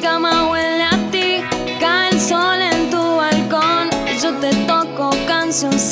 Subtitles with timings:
[0.00, 1.42] cama huele a ti,
[1.78, 3.90] cae el sol en tu balcón.
[4.22, 5.89] Yo te toco cancioncitas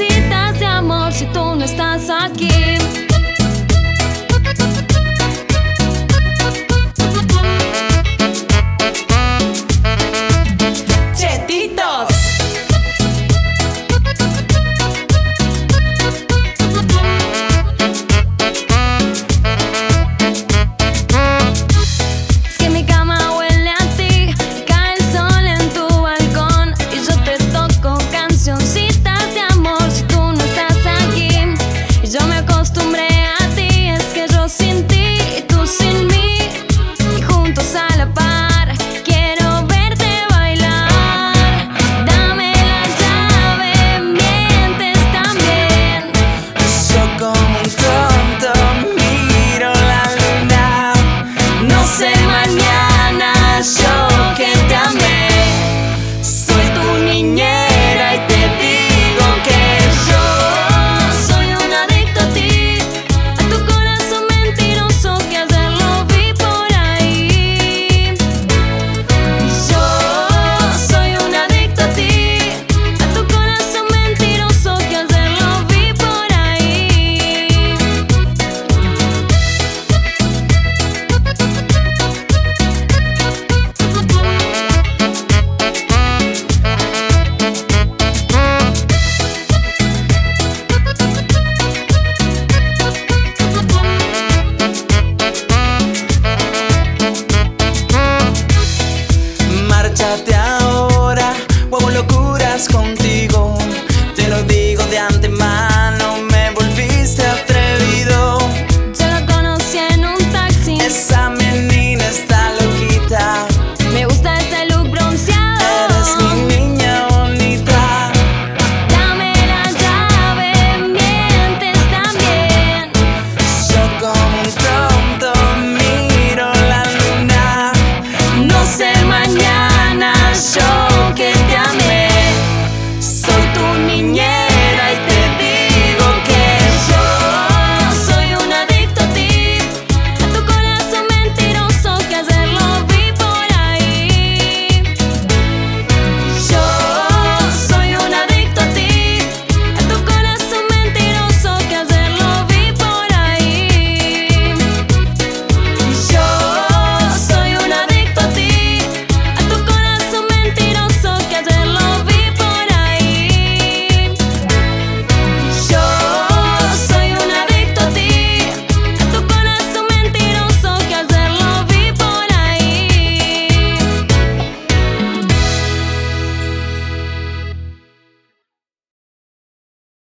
[32.59, 33.08] acostumbré